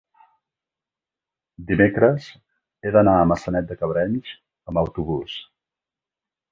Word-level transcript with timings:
dimecres 1.67 2.31
he 2.33 2.95
d'anar 2.97 3.15
a 3.19 3.29
Maçanet 3.33 3.69
de 3.73 3.81
Cabrenys 3.83 4.35
amb 4.73 4.85
autobús. 4.87 5.39